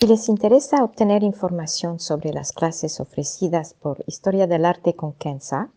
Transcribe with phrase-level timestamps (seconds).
[0.00, 5.68] Si les interesa obtener información sobre las clases ofrecidas por Historia del Arte con Kenza,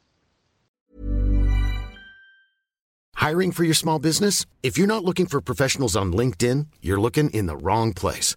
[3.16, 4.44] Hiring for your small business?
[4.62, 8.36] If you're not looking for professionals on LinkedIn, you're looking in the wrong place.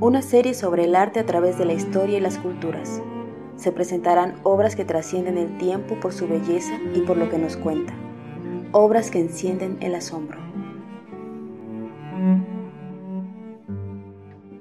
[0.00, 3.02] Una serie sobre el arte a través de la historia y las culturas.
[3.56, 7.58] Se presentarán obras que trascienden el tiempo por su belleza y por lo que nos
[7.58, 7.92] cuenta.
[8.72, 10.38] Obras que encienden el asombro.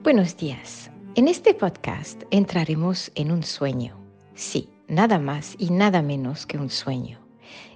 [0.03, 0.91] Buenos días.
[1.15, 3.95] En este podcast entraremos en un sueño.
[4.35, 7.17] Sí, nada más y nada menos que un sueño.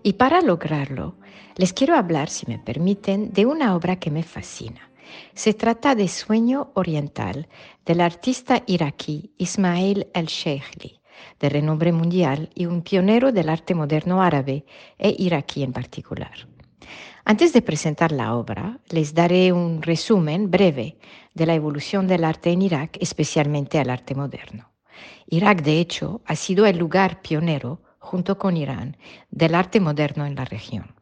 [0.03, 1.15] Y para lograrlo,
[1.55, 4.89] les quiero hablar, si me permiten, de una obra que me fascina
[5.33, 7.47] se trata de Sueño Oriental
[7.85, 10.99] del artista iraquí Ismail el-Sheikhli,
[11.39, 14.65] de renombre mundial y un pionero del arte moderno árabe
[14.97, 16.47] e iraquí en particular.
[17.25, 20.97] Antes de presentar la obra, les daré un resumen breve
[21.33, 24.71] de la evolución del arte en Irak, especialmente al arte moderno.
[25.27, 28.97] Irak, de hecho, ha sido el lugar pionero, junto con Irán,
[29.31, 30.93] del arte moderno en la región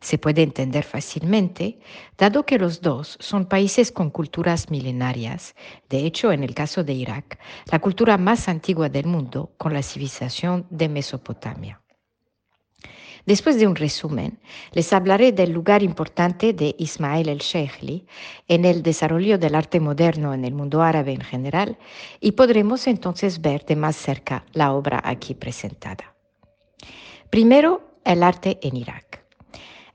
[0.00, 1.78] se puede entender fácilmente,
[2.16, 5.54] dado que los dos son países con culturas milenarias.
[5.88, 7.38] De hecho, en el caso de Irak,
[7.70, 11.80] la cultura más antigua del mundo con la civilización de Mesopotamia.
[13.28, 14.38] Después de un resumen,
[14.72, 18.06] les hablaré del lugar importante de Ismail el-Sheikhli
[18.48, 21.76] en el desarrollo del arte moderno en el mundo árabe en general
[22.20, 26.16] y podremos entonces ver de más cerca la obra aquí presentada.
[27.28, 29.17] Primero, el arte en Irak.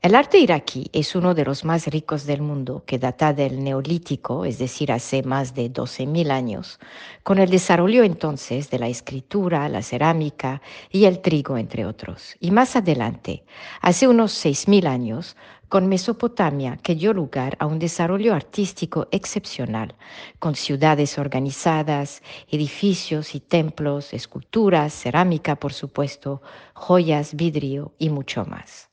[0.04, 4.44] El arte iraquí es uno de los más ricos del mundo, que data del neolítico,
[4.44, 6.78] es decir, hace más de 12.000 años,
[7.22, 10.60] con el desarrollo entonces de la escritura, la cerámica
[10.90, 12.36] y el trigo, entre otros.
[12.38, 13.44] Y más adelante,
[13.80, 15.38] hace unos 6.000 años,
[15.70, 19.94] con Mesopotamia, que dio lugar a un desarrollo artístico excepcional,
[20.38, 26.42] con ciudades organizadas, edificios y templos, esculturas, cerámica, por supuesto,
[26.74, 28.90] joyas, vidrio y mucho más.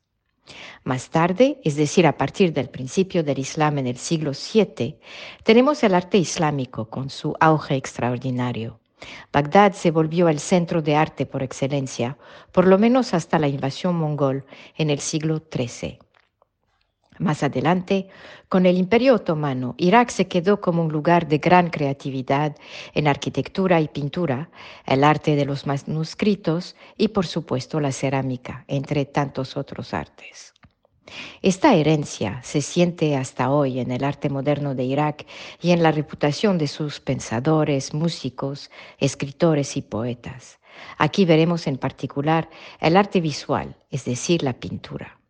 [0.84, 4.98] Más tarde, es decir, a partir del principio del Islam en el siglo VII,
[5.44, 8.80] tenemos el arte islámico con su auge extraordinario.
[9.32, 12.18] Bagdad se volvió el centro de arte por excelencia,
[12.52, 14.46] por lo menos hasta la invasión mongol
[14.78, 16.00] en el siglo XIII.
[17.22, 18.08] Más adelante,
[18.50, 22.56] con el Imperio Otomano, Irak se quedó como un lugar de gran creatividad
[22.96, 24.50] en arquitectura y pintura,
[24.88, 30.56] el arte de los manuscritos y, por supuesto, la cerámica, entre tantos otros artes.
[31.44, 35.28] Esta herencia se siente hasta hoy en el arte moderno de Irak
[35.62, 40.60] y en la reputación de sus pensadores, músicos, escritores y poetas.
[40.98, 42.50] Aquí veremos en particular
[42.80, 45.21] el arte visual, es decir, la pintura.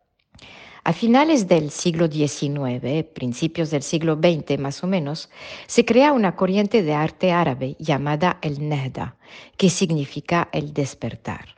[0.83, 5.29] A finales del siglo XIX, principios del siglo XX más o menos,
[5.67, 9.15] se crea una corriente de arte árabe llamada el Nehda,
[9.57, 11.49] que significa el despertar.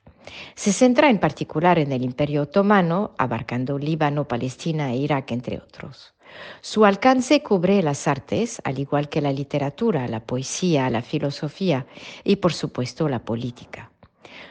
[0.56, 6.14] Se centra en particular en el Imperio Otomano, abarcando Líbano, Palestina e Irak, entre otros.
[6.60, 11.86] Su alcance cubre las artes, al igual que la literatura, la poesía, la filosofía
[12.26, 13.93] y, por supuesto, la política.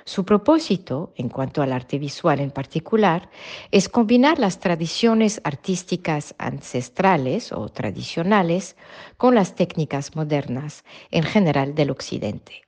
[0.05, 3.31] Su propósito, en cuanto al arte visual en particular,
[3.71, 8.77] es combinar las tradiciones artísticas ancestrales o tradicionales
[9.17, 12.63] con las técnicas modernas, en general del Occidente.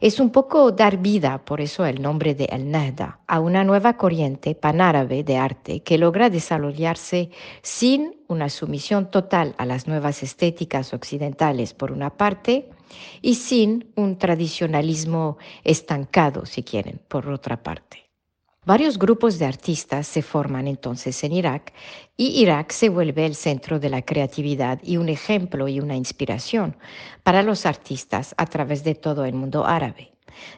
[0.00, 3.96] Es un poco dar vida, por eso el nombre de El Nahda, a una nueva
[3.96, 7.30] corriente panárabe de arte que logra desarrollarse
[7.62, 12.68] sin una sumisión total a las nuevas estéticas occidentales por una parte
[13.20, 18.08] y sin un tradicionalismo estancado, si quieren, por otra parte.
[18.64, 21.72] Varios grupos de artistas se forman entonces en Irak
[22.18, 26.76] y Irak se vuelve el centro de la creatividad y un ejemplo y una inspiración
[27.22, 30.12] para los artistas a través de todo el mundo árabe.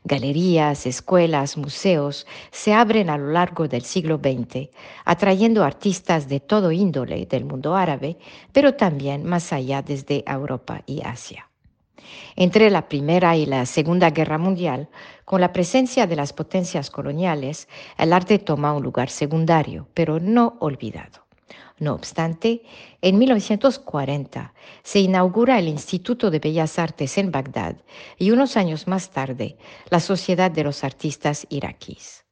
[0.04, 4.70] Galerías, escuelas, museos se abren a lo largo del siglo XX,
[5.04, 8.16] atrayendo artistas de todo índole del mundo árabe,
[8.52, 11.48] pero también más allá desde Europa y Asia.
[12.36, 14.88] Entre la Primera y la Segunda Guerra Mundial,
[15.24, 17.68] con la presencia de las potencias coloniales,
[17.98, 21.29] el arte toma un lugar secundario, pero no olvidado.
[21.80, 22.62] No obstante,
[23.00, 27.76] en 1940 se inaugura el Instituto de Bellas Artes en Bagdad
[28.18, 29.56] y unos años más tarde
[29.90, 32.26] la Sociedad de los Artistas Iraquíes.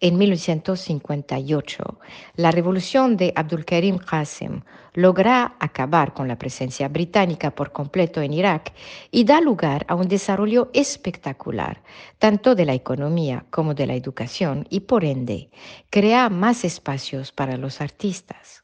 [0.00, 1.98] En 1958,
[2.34, 4.62] la revolución de Abdulkarim Qasem
[4.92, 8.72] logra acabar con la presencia británica por completo en Irak
[9.12, 11.82] y da lugar a un desarrollo espectacular,
[12.18, 15.50] tanto de la economía como de la educación, y por ende
[15.90, 18.63] crea más espacios para los artistas.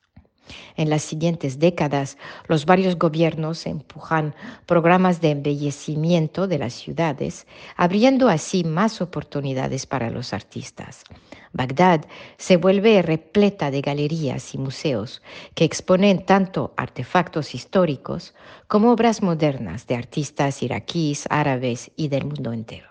[0.76, 2.18] En las siguientes décadas,
[2.48, 4.34] los varios gobiernos empujan
[4.66, 11.04] programas de embellecimiento de las ciudades, abriendo así más oportunidades para los artistas.
[11.52, 12.04] Bagdad
[12.36, 15.22] se vuelve repleta de galerías y museos
[15.54, 18.34] que exponen tanto artefactos históricos
[18.68, 22.89] como obras modernas de artistas iraquíes, árabes y del mundo entero.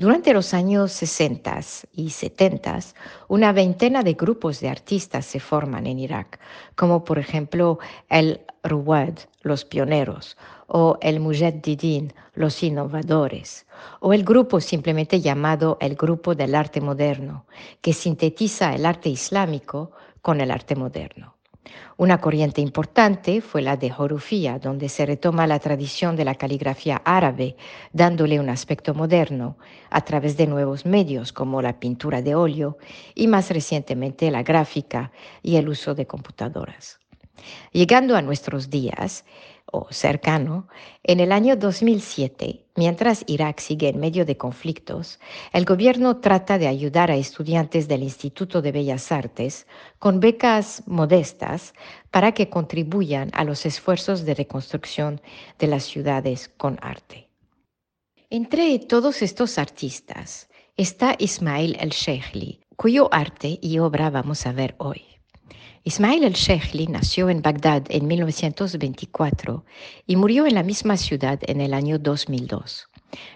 [0.00, 1.60] Durante los años 60
[1.92, 2.78] y 70,
[3.28, 6.40] una veintena de grupos de artistas se forman en Irak,
[6.74, 10.38] como por ejemplo el Ruwad, los pioneros,
[10.68, 13.66] o el Mujaddidin, los innovadores,
[14.00, 17.44] o el grupo simplemente llamado el Grupo del Arte Moderno,
[17.82, 19.90] que sintetiza el arte islámico
[20.22, 21.39] con el arte moderno.
[21.96, 27.02] Una corriente importante fue la de Horufía, donde se retoma la tradición de la caligrafía
[27.04, 27.56] árabe,
[27.92, 29.58] dándole un aspecto moderno
[29.90, 32.78] a través de nuevos medios como la pintura de óleo
[33.14, 35.12] y más recientemente la gráfica
[35.42, 36.98] y el uso de computadoras.
[37.72, 39.24] Llegando a nuestros días,
[39.72, 40.68] o cercano,
[41.02, 45.20] en el año 2007, mientras Irak sigue en medio de conflictos,
[45.52, 49.66] el gobierno trata de ayudar a estudiantes del Instituto de Bellas Artes
[49.98, 51.74] con becas modestas
[52.10, 55.20] para que contribuyan a los esfuerzos de reconstrucción
[55.58, 57.28] de las ciudades con arte.
[58.30, 65.09] Entre todos estos artistas está Ismail el-Sheikhli, cuyo arte y obra vamos a ver hoy.
[65.82, 69.64] Ismail el-Sheikhli nació en Bagdad en 1924
[70.06, 72.86] y murió en la misma ciudad en el año 2002.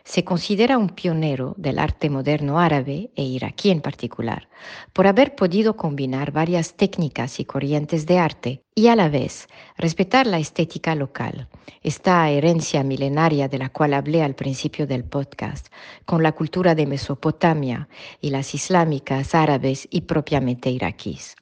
[0.05, 4.51] Se considera un pionero del arte moderno árabe e iraquí en particular,
[4.93, 9.49] por haber podido combinar varias técnicas y corrientes de arte y a la vez
[9.79, 11.49] respetar la estética local,
[11.83, 15.69] esta herencia milenaria de la cual hablé al principio del podcast,
[16.05, 17.89] con la cultura de Mesopotamia
[18.21, 21.37] y las islámicas, árabes y propiamente iraquíes.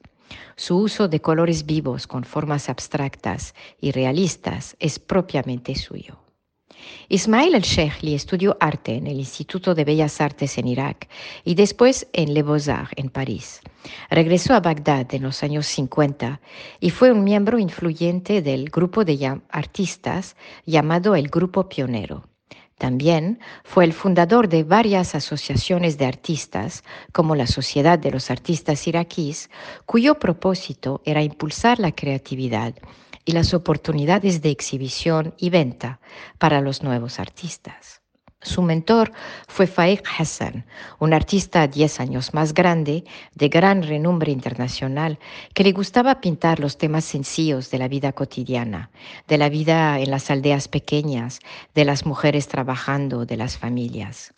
[0.55, 6.23] Su uso de colores vivos con formas abstractas y realistas es propiamente suyo.
[7.09, 11.07] Ismail el-Sheikhli estudió arte en el Instituto de Bellas Artes en Irak
[11.43, 13.61] y después en Le Beaux-Arts en París.
[14.09, 16.41] Regresó a Bagdad en los años 50
[16.79, 20.35] y fue un miembro influyente del grupo de artistas
[20.65, 22.32] llamado el Grupo Pionero.
[22.83, 26.83] También fue el fundador de varias asociaciones de artistas,
[27.13, 29.49] como la Sociedad de los Artistas Iraquíes,
[29.85, 32.75] cuyo propósito era impulsar la creatividad
[33.23, 36.01] y las oportunidades de exhibición y venta
[36.39, 38.02] para los nuevos artistas.
[38.43, 39.13] Su mentor
[39.47, 40.65] fue Faik Hassan,
[40.99, 43.05] un artista 10 años más grande,
[43.35, 45.17] de gran renombre internacional,
[45.53, 48.89] que le gustaba pintar los temas sencillos de la vida cotidiana,
[49.29, 51.39] de la vida en las aldeas pequeñas,
[51.73, 54.33] de las mujeres trabajando, de las familias.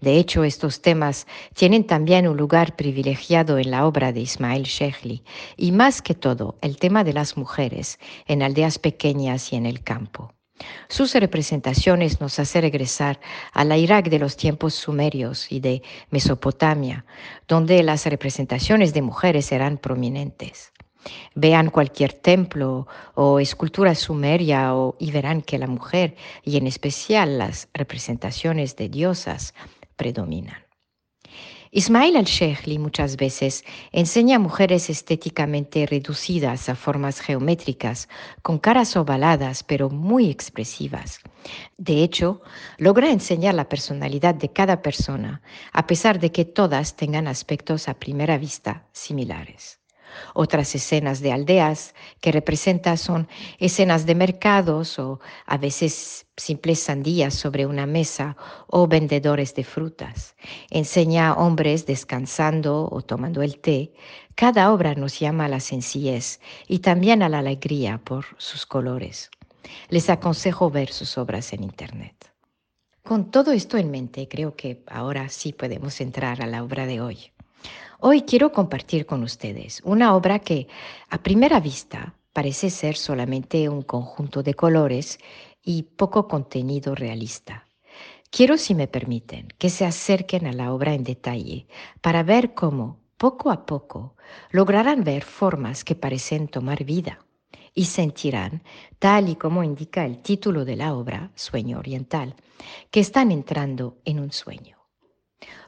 [0.00, 5.24] De hecho, estos temas tienen también un lugar privilegiado en la obra de Ismail Shehli,
[5.58, 9.82] y más que todo el tema de las mujeres en aldeas pequeñas y en el
[9.82, 10.32] campo.
[10.88, 13.20] Sus representaciones nos hacen regresar
[13.52, 17.04] a la Irak de los tiempos sumerios y de Mesopotamia,
[17.48, 20.72] donde las representaciones de mujeres eran prominentes.
[21.34, 27.68] Vean cualquier templo o escultura sumeria y verán que la mujer, y en especial las
[27.74, 29.54] representaciones de diosas,
[29.96, 30.71] predominan.
[31.74, 38.10] Ismail al-Sheikhli muchas veces enseña a mujeres estéticamente reducidas a formas geométricas,
[38.42, 41.20] con caras ovaladas pero muy expresivas.
[41.78, 42.42] De hecho,
[42.76, 45.40] logra enseñar la personalidad de cada persona,
[45.72, 49.81] a pesar de que todas tengan aspectos a primera vista similares.
[50.34, 53.28] Otras escenas de aldeas que representa son
[53.58, 60.34] escenas de mercados o a veces simples sandías sobre una mesa o vendedores de frutas.
[60.70, 63.92] Enseña a hombres descansando o tomando el té.
[64.34, 69.30] Cada obra nos llama a la sencillez y también a la alegría por sus colores.
[69.88, 72.32] Les aconsejo ver sus obras en Internet.
[73.02, 77.00] Con todo esto en mente, creo que ahora sí podemos entrar a la obra de
[77.00, 77.32] hoy.
[78.04, 80.66] Hoy quiero compartir con ustedes una obra que
[81.08, 85.20] a primera vista parece ser solamente un conjunto de colores
[85.62, 87.68] y poco contenido realista.
[88.28, 91.68] Quiero, si me permiten, que se acerquen a la obra en detalle
[92.00, 94.16] para ver cómo, poco a poco,
[94.50, 97.24] lograrán ver formas que parecen tomar vida
[97.72, 98.64] y sentirán,
[98.98, 102.34] tal y como indica el título de la obra, Sueño Oriental,
[102.90, 104.81] que están entrando en un sueño.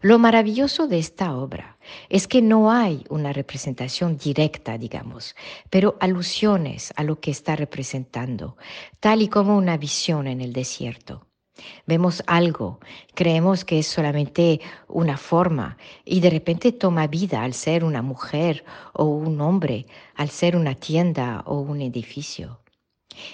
[0.00, 1.78] Lo maravilloso de esta obra
[2.08, 5.34] es que no hay una representación directa, digamos,
[5.70, 8.56] pero alusiones a lo que está representando,
[9.00, 11.26] tal y como una visión en el desierto.
[11.86, 12.80] Vemos algo,
[13.14, 18.64] creemos que es solamente una forma y de repente toma vida al ser una mujer
[18.92, 22.60] o un hombre, al ser una tienda o un edificio.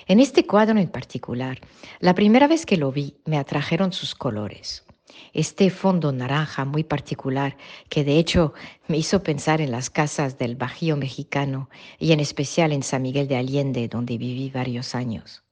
[0.07, 1.59] En este cuadro en particular,
[2.01, 4.85] la primera vez que lo vi me atrajeron sus colores.
[5.33, 7.57] Este fondo naranja muy particular
[7.89, 8.53] que de hecho
[8.89, 13.29] me hizo pensar en las casas del Bajío mexicano y en especial en San Miguel
[13.29, 15.43] de Allende, donde viví varios años.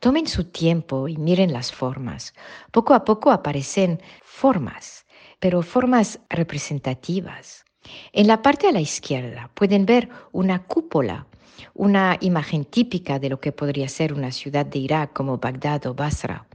[0.00, 2.34] Tomen su tiempo y miren las formas.
[2.70, 5.06] Poco a poco aparecen formas,
[5.38, 7.64] pero formas representativas.
[8.12, 11.26] En la parte a la izquierda pueden ver una cúpula,
[11.74, 15.94] una imagen típica de lo que podría ser una ciudad de Irak como Bagdad o
[15.94, 16.46] Basra.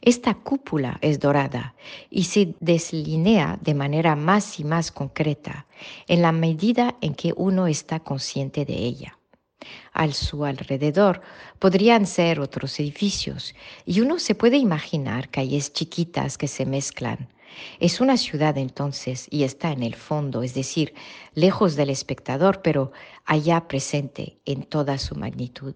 [0.00, 1.74] Esta cúpula es dorada
[2.10, 5.66] y se deslinea de manera más y más concreta
[6.06, 9.18] en la medida en que uno está consciente de ella
[9.92, 11.20] al su alrededor
[11.58, 17.28] podrían ser otros edificios y uno se puede imaginar calles chiquitas que se mezclan.
[17.80, 20.94] Es una ciudad entonces y está en el fondo, es decir,
[21.34, 22.92] lejos del espectador, pero
[23.24, 25.74] allá presente en toda su magnitud.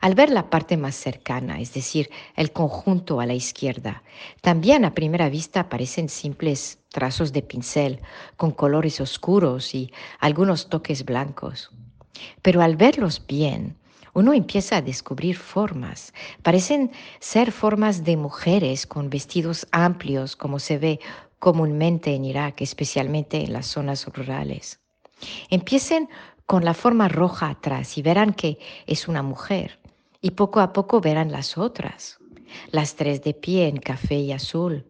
[0.00, 4.02] Al ver la parte más cercana, es decir, el conjunto a la izquierda,
[4.40, 8.00] también a primera vista parecen simples trazos de pincel
[8.36, 11.70] con colores oscuros y algunos toques blancos.
[12.42, 13.76] Pero al verlos bien,
[14.14, 16.14] uno empieza a descubrir formas.
[16.42, 21.00] Parecen ser formas de mujeres con vestidos amplios, como se ve
[21.40, 24.80] comúnmente en Irak, especialmente en las zonas rurales.
[25.50, 26.08] Empiecen
[26.46, 29.78] con la forma roja atrás y verán que es una mujer.
[30.20, 32.18] Y poco a poco verán las otras.
[32.70, 34.86] Las tres de pie en café y azul.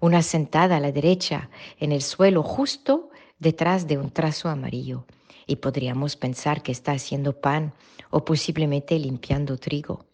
[0.00, 5.06] Una sentada a la derecha en el suelo justo detrás de un trazo amarillo
[5.46, 7.72] y podríamos pensar que está haciendo pan
[8.10, 10.06] o posiblemente limpiando trigo.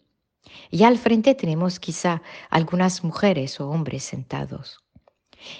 [0.69, 4.83] Y al frente tenemos quizá algunas mujeres o hombres sentados.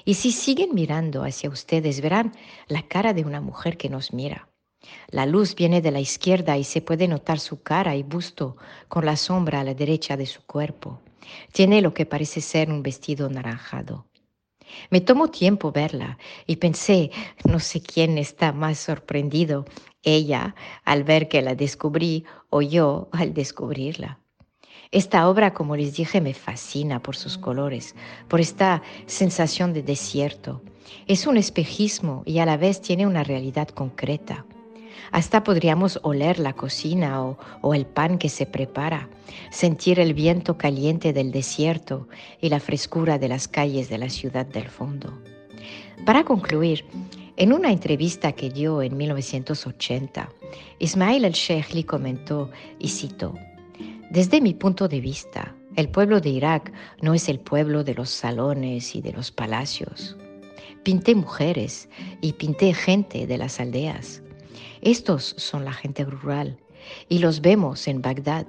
[0.06, 2.34] Y si siguen mirando hacia ustedes, verán
[2.68, 4.48] la cara de una mujer que nos mira.
[5.10, 9.06] La luz viene de la izquierda y se puede notar su cara y busto con
[9.06, 11.00] la sombra a la derecha de su cuerpo.
[11.52, 14.06] Tiene lo que parece ser un vestido naranjado.
[14.90, 17.12] Me tomó tiempo verla y pensé,
[17.46, 19.66] no sé quién está más sorprendido,
[20.02, 24.20] ella al ver que la descubrí o yo al descubrirla.
[24.92, 27.96] Esta obra, como les dije, me fascina por sus colores,
[28.28, 30.62] por esta sensación de desierto.
[31.08, 34.46] Es un espejismo y a la vez tiene una realidad concreta.
[35.12, 39.10] Hasta podríamos oler la cocina o, el pan que se prepara,
[39.52, 42.08] sentir el viento caliente del desierto
[42.42, 45.14] y la frescura de las calles de la ciudad del fondo.
[46.06, 46.86] Para concluir,
[47.38, 50.30] en una entrevista que dio en 1980,
[50.80, 53.34] Ismail el-Sheikh comentó, y citó,
[54.10, 58.10] Desde mi punto de vista, el pueblo de Irak no es el pueblo de los
[58.10, 60.16] salones y de los palacios.
[60.84, 61.90] Pinté mujeres
[62.22, 64.23] y pinté gente de las aldeas.
[64.86, 66.58] Estos son la gente rural
[67.08, 68.46] y los vemos en Bagdad.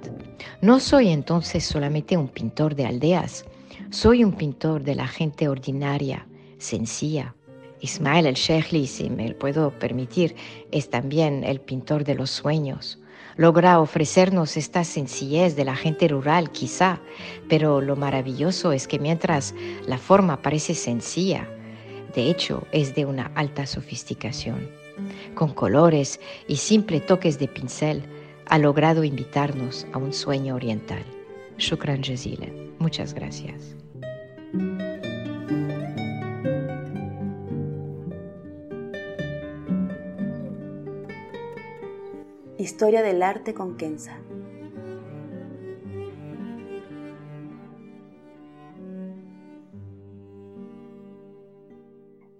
[0.61, 3.45] No soy entonces solamente un pintor de aldeas,
[3.89, 6.27] soy un pintor de la gente ordinaria,
[6.57, 7.33] sencilla.
[7.79, 10.35] Ismael el-Sheikhli, si me lo puedo permitir,
[10.71, 12.99] es también el pintor de los sueños.
[13.37, 16.99] Logra ofrecernos esta sencillez de la gente rural, quizá,
[17.47, 19.55] pero lo maravilloso es que mientras
[19.87, 21.47] la forma parece sencilla,
[22.13, 24.83] de hecho es de una alta sofisticación
[25.33, 28.03] con colores y simples toques de pincel,
[28.47, 31.03] ha logrado invitarnos a un sueño oriental.
[31.57, 32.75] Shukran jazilan.
[32.79, 33.75] Muchas gracias.
[42.57, 44.24] Historia del arte con Kenza.